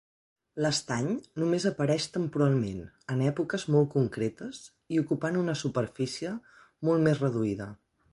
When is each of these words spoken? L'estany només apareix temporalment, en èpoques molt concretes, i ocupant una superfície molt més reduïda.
L'estany 0.65 1.09
només 1.41 1.65
apareix 1.71 2.07
temporalment, 2.15 2.79
en 3.15 3.21
èpoques 3.25 3.65
molt 3.75 3.91
concretes, 3.99 4.63
i 4.95 4.99
ocupant 5.03 5.37
una 5.43 5.57
superfície 5.61 6.33
molt 6.91 7.07
més 7.09 7.23
reduïda. 7.27 7.69